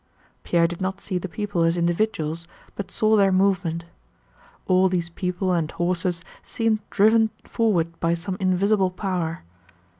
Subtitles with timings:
[0.43, 3.85] Pierre did not see the people as individuals but saw their movement.
[4.65, 9.43] All these people and horses seemed driven forward by some invisible power.